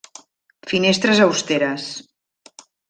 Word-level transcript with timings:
Finestres 0.71 1.23
austeres. 1.27 1.89